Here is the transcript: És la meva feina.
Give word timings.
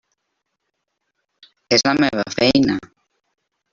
És 1.77 1.85
la 1.91 1.95
meva 2.05 2.25
feina. 2.41 2.79